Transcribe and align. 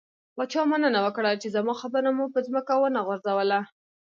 پاچا 0.35 0.61
مننه 0.71 0.99
وکړه، 1.03 1.31
چې 1.41 1.47
زما 1.55 1.73
خبره 1.81 2.09
مو 2.17 2.25
په 2.33 2.39
ځمکه 2.47 2.73
ونه 2.79 2.99
غورځوله. 3.07 3.59